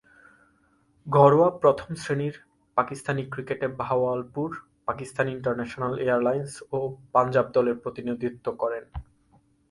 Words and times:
ঘরোয়া 1.07 1.49
প্রথম-শ্রেণীর 1.57 2.35
পাকিস্তানি 2.77 3.23
ক্রিকেটে 3.25 3.67
বাহাওয়ালপুর, 3.67 4.49
পাকিস্তান 4.85 5.27
ইন্টারন্যাশনাল 5.27 5.93
এয়ারলাইন্স 5.99 6.51
ও 6.71 6.77
পাঞ্জাব 7.11 7.45
দলের 7.51 7.75
প্রতিনিধিত্ব 7.79 8.45
করেন। 8.51 8.83